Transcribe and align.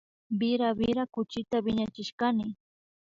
Wira 0.39 0.69
wira 0.77 1.03
kuchita 1.13 1.57
wiñachishkani 1.65 2.45